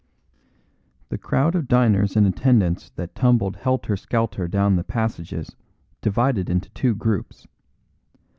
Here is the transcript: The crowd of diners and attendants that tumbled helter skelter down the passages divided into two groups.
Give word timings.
The 1.09 1.19
crowd 1.19 1.53
of 1.53 1.67
diners 1.67 2.15
and 2.17 2.25
attendants 2.25 2.89
that 2.95 3.13
tumbled 3.13 3.57
helter 3.57 3.95
skelter 3.95 4.47
down 4.47 4.75
the 4.75 4.83
passages 4.83 5.55
divided 6.01 6.49
into 6.49 6.71
two 6.71 6.95
groups. 6.95 7.45